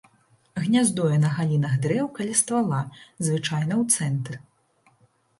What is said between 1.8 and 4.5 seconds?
дрэў каля ствала, звычайна ў цэнтр.